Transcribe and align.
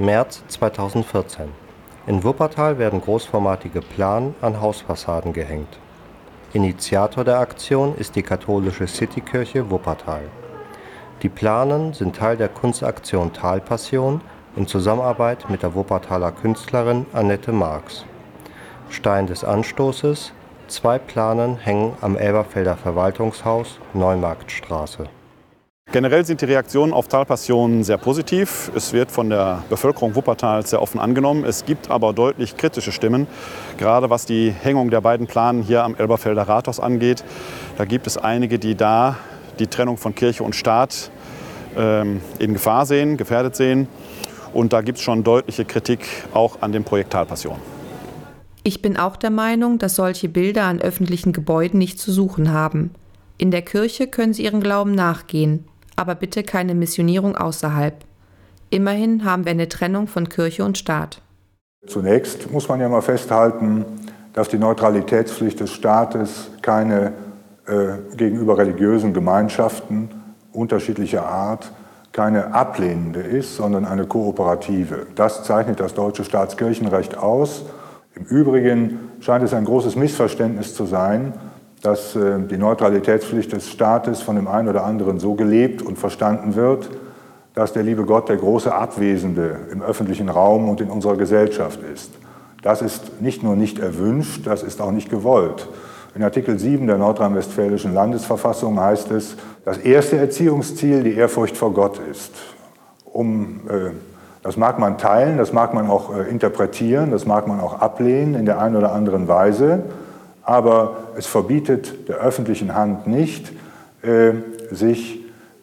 März 0.00 0.44
2014. 0.46 1.48
In 2.06 2.22
Wuppertal 2.22 2.78
werden 2.78 3.00
großformatige 3.00 3.80
Planen 3.80 4.36
an 4.40 4.60
Hausfassaden 4.60 5.32
gehängt. 5.32 5.76
Initiator 6.52 7.24
der 7.24 7.40
Aktion 7.40 7.96
ist 7.96 8.14
die 8.14 8.22
katholische 8.22 8.86
Citykirche 8.86 9.68
Wuppertal. 9.70 10.22
Die 11.22 11.28
Planen 11.28 11.94
sind 11.94 12.14
Teil 12.14 12.36
der 12.36 12.48
Kunstaktion 12.48 13.32
Talpassion 13.32 14.20
in 14.54 14.68
Zusammenarbeit 14.68 15.50
mit 15.50 15.64
der 15.64 15.74
Wuppertaler 15.74 16.30
Künstlerin 16.30 17.06
Annette 17.12 17.50
Marx. 17.50 18.04
Stein 18.90 19.26
des 19.26 19.42
Anstoßes: 19.42 20.32
Zwei 20.68 21.00
Planen 21.00 21.56
hängen 21.56 21.94
am 22.00 22.16
Elberfelder 22.16 22.76
Verwaltungshaus 22.76 23.80
Neumarktstraße. 23.94 25.08
Generell 25.90 26.26
sind 26.26 26.42
die 26.42 26.44
Reaktionen 26.44 26.92
auf 26.92 27.08
Talpassion 27.08 27.82
sehr 27.82 27.96
positiv. 27.96 28.70
Es 28.74 28.92
wird 28.92 29.10
von 29.10 29.30
der 29.30 29.64
Bevölkerung 29.70 30.14
Wuppertals 30.14 30.68
sehr 30.68 30.82
offen 30.82 31.00
angenommen. 31.00 31.44
Es 31.44 31.64
gibt 31.64 31.90
aber 31.90 32.12
deutlich 32.12 32.58
kritische 32.58 32.92
Stimmen, 32.92 33.26
gerade 33.78 34.10
was 34.10 34.26
die 34.26 34.50
Hängung 34.50 34.90
der 34.90 35.00
beiden 35.00 35.26
Planen 35.26 35.62
hier 35.62 35.84
am 35.84 35.94
Elberfelder 35.94 36.42
Rathaus 36.42 36.78
angeht. 36.78 37.24
Da 37.78 37.86
gibt 37.86 38.06
es 38.06 38.18
einige, 38.18 38.58
die 38.58 38.74
da 38.74 39.16
die 39.58 39.66
Trennung 39.66 39.96
von 39.96 40.14
Kirche 40.14 40.44
und 40.44 40.54
Staat 40.54 41.10
ähm, 41.74 42.20
in 42.38 42.52
Gefahr 42.52 42.84
sehen, 42.84 43.16
gefährdet 43.16 43.56
sehen. 43.56 43.88
Und 44.52 44.74
da 44.74 44.82
gibt 44.82 44.98
es 44.98 45.04
schon 45.04 45.24
deutliche 45.24 45.64
Kritik 45.64 46.00
auch 46.34 46.60
an 46.60 46.72
dem 46.72 46.84
Projekt 46.84 47.14
Talpassion. 47.14 47.56
Ich 48.62 48.82
bin 48.82 48.98
auch 48.98 49.16
der 49.16 49.30
Meinung, 49.30 49.78
dass 49.78 49.94
solche 49.94 50.28
Bilder 50.28 50.64
an 50.64 50.82
öffentlichen 50.82 51.32
Gebäuden 51.32 51.78
nicht 51.78 51.98
zu 51.98 52.12
suchen 52.12 52.52
haben. 52.52 52.90
In 53.38 53.50
der 53.50 53.62
Kirche 53.62 54.06
können 54.06 54.34
sie 54.34 54.44
ihren 54.44 54.60
Glauben 54.60 54.94
nachgehen, 54.94 55.64
aber 55.98 56.14
bitte 56.14 56.44
keine 56.44 56.74
Missionierung 56.74 57.36
außerhalb. 57.36 57.94
Immerhin 58.70 59.24
haben 59.24 59.44
wir 59.44 59.50
eine 59.50 59.68
Trennung 59.68 60.06
von 60.06 60.28
Kirche 60.28 60.64
und 60.64 60.78
Staat. 60.78 61.20
Zunächst 61.86 62.50
muss 62.52 62.68
man 62.68 62.80
ja 62.80 62.88
mal 62.88 63.02
festhalten, 63.02 63.84
dass 64.32 64.48
die 64.48 64.58
Neutralitätspflicht 64.58 65.58
des 65.58 65.72
Staates 65.72 66.50
keine 66.62 67.12
äh, 67.66 68.16
gegenüber 68.16 68.58
religiösen 68.58 69.12
Gemeinschaften 69.12 70.10
unterschiedlicher 70.52 71.26
Art 71.26 71.72
keine 72.12 72.54
ablehnende 72.54 73.20
ist, 73.20 73.56
sondern 73.56 73.84
eine 73.84 74.06
kooperative. 74.06 75.06
Das 75.14 75.44
zeichnet 75.44 75.80
das 75.80 75.94
deutsche 75.94 76.24
Staatskirchenrecht 76.24 77.16
aus. 77.16 77.64
Im 78.14 78.24
Übrigen 78.24 79.10
scheint 79.20 79.44
es 79.44 79.54
ein 79.54 79.64
großes 79.64 79.96
Missverständnis 79.96 80.74
zu 80.74 80.86
sein, 80.86 81.32
dass 81.82 82.16
äh, 82.16 82.40
die 82.40 82.58
Neutralitätspflicht 82.58 83.52
des 83.52 83.68
Staates 83.68 84.20
von 84.22 84.36
dem 84.36 84.48
einen 84.48 84.68
oder 84.68 84.84
anderen 84.84 85.18
so 85.18 85.34
gelebt 85.34 85.82
und 85.82 85.98
verstanden 85.98 86.54
wird, 86.54 86.90
dass 87.54 87.72
der 87.72 87.82
liebe 87.82 88.04
Gott 88.04 88.28
der 88.28 88.36
große 88.36 88.72
Abwesende 88.72 89.56
im 89.72 89.82
öffentlichen 89.82 90.28
Raum 90.28 90.68
und 90.68 90.80
in 90.80 90.90
unserer 90.90 91.16
Gesellschaft 91.16 91.80
ist. 91.92 92.12
Das 92.62 92.82
ist 92.82 93.20
nicht 93.20 93.42
nur 93.42 93.56
nicht 93.56 93.78
erwünscht, 93.78 94.46
das 94.46 94.62
ist 94.62 94.80
auch 94.80 94.90
nicht 94.90 95.10
gewollt. 95.10 95.68
In 96.14 96.22
Artikel 96.22 96.58
7 96.58 96.86
der 96.86 96.98
nordrhein-westfälischen 96.98 97.94
Landesverfassung 97.94 98.80
heißt 98.80 99.10
es, 99.12 99.36
das 99.64 99.78
erste 99.78 100.16
Erziehungsziel 100.16 101.02
die 101.02 101.14
Ehrfurcht 101.14 101.56
vor 101.56 101.72
Gott 101.72 102.00
ist. 102.10 102.32
Um, 103.04 103.60
äh, 103.68 103.90
das 104.42 104.56
mag 104.56 104.78
man 104.78 104.98
teilen, 104.98 105.38
das 105.38 105.52
mag 105.52 105.74
man 105.74 105.90
auch 105.90 106.16
äh, 106.16 106.28
interpretieren, 106.28 107.10
das 107.10 107.26
mag 107.26 107.46
man 107.46 107.60
auch 107.60 107.80
ablehnen 107.80 108.34
in 108.34 108.46
der 108.46 108.60
einen 108.60 108.76
oder 108.76 108.92
anderen 108.92 109.28
Weise 109.28 109.82
aber 110.48 111.08
es 111.14 111.26
verbietet 111.26 112.08
der 112.08 112.16
öffentlichen 112.16 112.74
Hand 112.74 113.06
nicht, 113.06 113.52
äh, 114.00 114.32
sich 114.70 115.20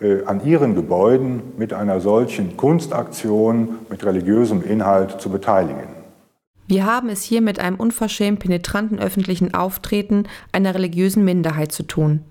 äh, 0.00 0.24
an 0.24 0.46
ihren 0.46 0.76
Gebäuden 0.76 1.42
mit 1.58 1.72
einer 1.72 2.00
solchen 2.00 2.56
Kunstaktion 2.56 3.80
mit 3.90 4.04
religiösem 4.04 4.62
Inhalt 4.62 5.20
zu 5.20 5.30
beteiligen. 5.30 5.88
Wir 6.68 6.86
haben 6.86 7.08
es 7.08 7.22
hier 7.22 7.40
mit 7.40 7.58
einem 7.58 7.74
unverschämt 7.74 8.38
penetranten 8.38 9.00
öffentlichen 9.00 9.52
Auftreten 9.52 10.28
einer 10.52 10.76
religiösen 10.76 11.24
Minderheit 11.24 11.72
zu 11.72 11.82
tun. 11.82 12.22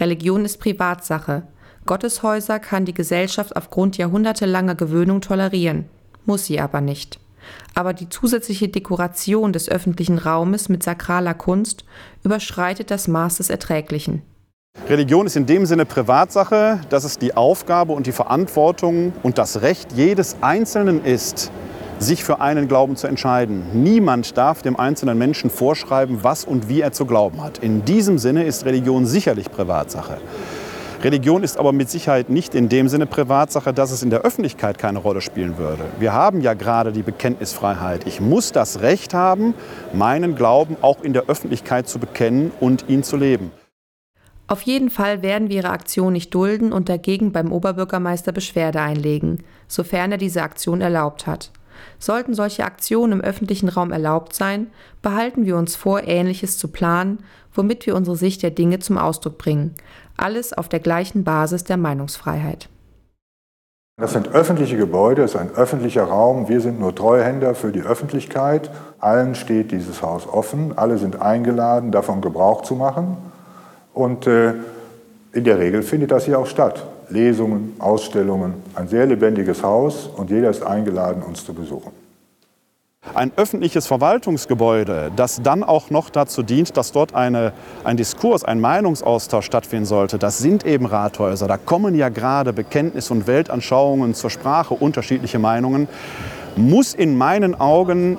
Religion 0.00 0.46
ist 0.46 0.60
Privatsache. 0.60 1.42
Gotteshäuser 1.84 2.58
kann 2.58 2.86
die 2.86 2.94
Gesellschaft 2.94 3.54
aufgrund 3.54 3.98
jahrhundertelanger 3.98 4.76
Gewöhnung 4.76 5.20
tolerieren, 5.20 5.84
muss 6.24 6.46
sie 6.46 6.58
aber 6.58 6.80
nicht 6.80 7.21
aber 7.74 7.92
die 7.92 8.08
zusätzliche 8.08 8.68
Dekoration 8.68 9.52
des 9.52 9.68
öffentlichen 9.68 10.18
Raumes 10.18 10.68
mit 10.68 10.82
sakraler 10.82 11.34
Kunst 11.34 11.84
überschreitet 12.24 12.90
das 12.90 13.08
Maß 13.08 13.36
des 13.36 13.50
Erträglichen. 13.50 14.22
Religion 14.88 15.26
ist 15.26 15.36
in 15.36 15.46
dem 15.46 15.66
Sinne 15.66 15.84
Privatsache, 15.84 16.80
dass 16.88 17.04
es 17.04 17.18
die 17.18 17.36
Aufgabe 17.36 17.92
und 17.92 18.06
die 18.06 18.12
Verantwortung 18.12 19.12
und 19.22 19.38
das 19.38 19.60
Recht 19.62 19.92
jedes 19.92 20.36
Einzelnen 20.40 21.04
ist, 21.04 21.52
sich 21.98 22.24
für 22.24 22.40
einen 22.40 22.68
Glauben 22.68 22.96
zu 22.96 23.06
entscheiden. 23.06 23.64
Niemand 23.82 24.36
darf 24.36 24.62
dem 24.62 24.78
einzelnen 24.78 25.18
Menschen 25.18 25.50
vorschreiben, 25.50 26.24
was 26.24 26.44
und 26.44 26.68
wie 26.68 26.80
er 26.80 26.92
zu 26.92 27.06
glauben 27.06 27.42
hat. 27.42 27.58
In 27.58 27.84
diesem 27.84 28.18
Sinne 28.18 28.44
ist 28.44 28.64
Religion 28.64 29.06
sicherlich 29.06 29.50
Privatsache. 29.50 30.18
Religion 31.04 31.42
ist 31.42 31.58
aber 31.58 31.72
mit 31.72 31.90
Sicherheit 31.90 32.30
nicht 32.30 32.54
in 32.54 32.68
dem 32.68 32.88
Sinne 32.88 33.06
Privatsache, 33.06 33.72
dass 33.72 33.90
es 33.90 34.04
in 34.04 34.10
der 34.10 34.20
Öffentlichkeit 34.20 34.78
keine 34.78 35.00
Rolle 35.00 35.20
spielen 35.20 35.58
würde. 35.58 35.82
Wir 35.98 36.12
haben 36.12 36.40
ja 36.40 36.54
gerade 36.54 36.92
die 36.92 37.02
Bekenntnisfreiheit. 37.02 38.06
Ich 38.06 38.20
muss 38.20 38.52
das 38.52 38.82
Recht 38.82 39.12
haben, 39.12 39.54
meinen 39.92 40.36
Glauben 40.36 40.76
auch 40.80 41.02
in 41.02 41.12
der 41.12 41.24
Öffentlichkeit 41.24 41.88
zu 41.88 41.98
bekennen 41.98 42.52
und 42.60 42.84
ihn 42.88 43.02
zu 43.02 43.16
leben. 43.16 43.50
Auf 44.46 44.62
jeden 44.62 44.90
Fall 44.90 45.22
werden 45.22 45.48
wir 45.48 45.56
Ihre 45.56 45.70
Aktion 45.70 46.12
nicht 46.12 46.32
dulden 46.32 46.72
und 46.72 46.88
dagegen 46.88 47.32
beim 47.32 47.50
Oberbürgermeister 47.50 48.30
Beschwerde 48.30 48.80
einlegen, 48.80 49.42
sofern 49.66 50.12
er 50.12 50.18
diese 50.18 50.42
Aktion 50.42 50.80
erlaubt 50.80 51.26
hat. 51.26 51.50
Sollten 51.98 52.34
solche 52.34 52.64
Aktionen 52.64 53.12
im 53.12 53.20
öffentlichen 53.20 53.68
Raum 53.68 53.92
erlaubt 53.92 54.34
sein, 54.34 54.68
behalten 55.02 55.44
wir 55.46 55.56
uns 55.56 55.76
vor, 55.76 56.02
Ähnliches 56.04 56.58
zu 56.58 56.68
planen, 56.68 57.18
womit 57.54 57.86
wir 57.86 57.96
unsere 57.96 58.16
Sicht 58.16 58.42
der 58.42 58.50
Dinge 58.50 58.78
zum 58.78 58.98
Ausdruck 58.98 59.38
bringen. 59.38 59.74
Alles 60.16 60.52
auf 60.52 60.68
der 60.68 60.80
gleichen 60.80 61.24
Basis 61.24 61.64
der 61.64 61.76
Meinungsfreiheit. 61.76 62.68
Das 63.98 64.14
sind 64.14 64.28
öffentliche 64.28 64.76
Gebäude, 64.76 65.22
es 65.22 65.34
ist 65.34 65.40
ein 65.40 65.54
öffentlicher 65.54 66.04
Raum. 66.04 66.48
Wir 66.48 66.60
sind 66.60 66.80
nur 66.80 66.94
Treuhänder 66.94 67.54
für 67.54 67.72
die 67.72 67.82
Öffentlichkeit. 67.82 68.70
Allen 68.98 69.34
steht 69.34 69.70
dieses 69.70 70.02
Haus 70.02 70.26
offen. 70.26 70.76
Alle 70.76 70.98
sind 70.98 71.20
eingeladen, 71.20 71.92
davon 71.92 72.20
Gebrauch 72.20 72.62
zu 72.62 72.74
machen. 72.74 73.18
Und 73.92 74.26
äh, 74.26 74.54
in 75.32 75.44
der 75.44 75.58
Regel 75.58 75.82
findet 75.82 76.10
das 76.10 76.24
hier 76.24 76.38
auch 76.38 76.46
statt. 76.46 76.84
Lesungen, 77.12 77.74
Ausstellungen, 77.78 78.54
ein 78.74 78.88
sehr 78.88 79.06
lebendiges 79.06 79.62
Haus 79.62 80.08
und 80.16 80.30
jeder 80.30 80.50
ist 80.50 80.62
eingeladen, 80.62 81.22
uns 81.22 81.44
zu 81.44 81.52
besuchen. 81.54 81.92
Ein 83.14 83.32
öffentliches 83.36 83.88
Verwaltungsgebäude, 83.88 85.10
das 85.16 85.42
dann 85.42 85.64
auch 85.64 85.90
noch 85.90 86.08
dazu 86.08 86.44
dient, 86.44 86.76
dass 86.76 86.92
dort 86.92 87.14
eine, 87.14 87.52
ein 87.82 87.96
Diskurs, 87.96 88.44
ein 88.44 88.60
Meinungsaustausch 88.60 89.44
stattfinden 89.44 89.86
sollte, 89.86 90.18
das 90.18 90.38
sind 90.38 90.64
eben 90.64 90.86
Rathäuser. 90.86 91.48
Da 91.48 91.56
kommen 91.56 91.96
ja 91.96 92.10
gerade 92.10 92.52
Bekenntnis- 92.52 93.10
und 93.10 93.26
Weltanschauungen 93.26 94.14
zur 94.14 94.30
Sprache, 94.30 94.74
unterschiedliche 94.74 95.40
Meinungen, 95.40 95.88
muss 96.54 96.94
in 96.94 97.18
meinen 97.18 97.58
Augen 97.58 98.18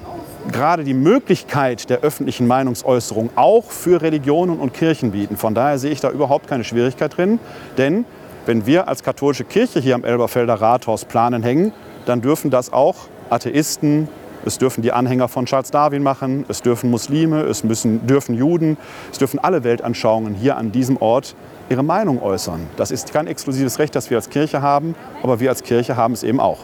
gerade 0.52 0.84
die 0.84 0.94
Möglichkeit 0.94 1.90
der 1.90 2.02
öffentlichen 2.02 2.46
Meinungsäußerung 2.48 3.30
auch 3.36 3.72
für 3.72 4.02
Religionen 4.02 4.60
und 4.60 4.74
Kirchen 4.74 5.12
bieten. 5.12 5.38
Von 5.38 5.56
daher 5.56 5.80
sehe 5.80 5.92
ich 5.92 6.02
da 6.02 6.12
überhaupt 6.12 6.48
keine 6.48 6.66
Schwierigkeit 6.66 7.16
drin, 7.16 7.40
denn 7.78 8.06
wenn 8.46 8.66
wir 8.66 8.88
als 8.88 9.04
katholische 9.04 9.44
Kirche 9.44 9.80
hier 9.80 9.96
am 9.96 10.04
Elberfelder 10.04 10.56
Rathaus 10.56 11.06
Planen 11.06 11.44
hängen, 11.44 11.72
dann 12.06 12.22
dürfen 12.22 12.52
das 12.52 12.74
auch 12.74 12.96
Atheisten, 13.30 14.10
es 14.46 14.58
dürfen 14.58 14.82
die 14.82 14.92
Anhänger 14.92 15.30
von 15.30 15.46
Charles 15.46 15.72
Darwin 15.72 16.04
machen, 16.04 16.46
es 16.50 16.62
dürfen 16.62 16.90
Muslime, 16.90 17.42
es 17.44 17.64
müssen, 17.64 18.06
dürfen 18.06 18.36
Juden, 18.36 18.78
es 19.12 19.18
dürfen 19.18 19.40
alle 19.40 19.64
Weltanschauungen 19.64 20.36
hier 20.36 20.58
an 20.58 20.72
diesem 20.72 20.98
Ort 20.98 21.36
ihre 21.70 21.84
Meinung 21.84 22.22
äußern. 22.22 22.68
Das 22.76 22.92
ist 22.92 23.14
kein 23.14 23.28
exklusives 23.28 23.80
Recht, 23.80 23.96
das 23.96 24.10
wir 24.10 24.18
als 24.18 24.30
Kirche 24.30 24.62
haben, 24.62 24.96
aber 25.22 25.40
wir 25.40 25.50
als 25.50 25.64
Kirche 25.64 25.96
haben 25.96 26.14
es 26.14 26.24
eben 26.24 26.42
auch. 26.42 26.60